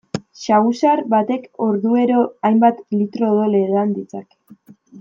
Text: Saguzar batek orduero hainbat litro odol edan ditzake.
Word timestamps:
Saguzar 0.43 1.01
batek 1.13 1.45
orduero 1.65 2.23
hainbat 2.49 2.81
litro 2.97 3.31
odol 3.37 3.59
edan 3.61 3.93
ditzake. 4.01 4.41